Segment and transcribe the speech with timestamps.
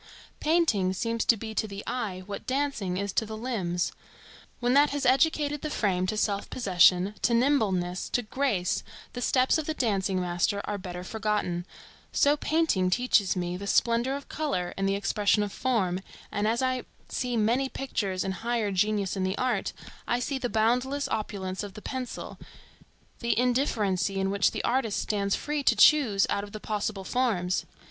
[0.39, 3.91] Painting seems to be to the eye what dancing is to the limbs.
[4.59, 8.81] When that has educated the frame to self possession, to nimbleness, to grace,
[9.13, 11.67] the steps of the dancing master are better forgotten;
[12.11, 15.99] so painting teaches me the splendor of color and the expression of form,
[16.31, 19.71] and as I see many pictures and higher genius in the art,
[20.07, 22.39] I see the boundless opulence of the pencil,
[23.19, 27.65] the indifferency in which the artist stands free to choose out of the possible forms.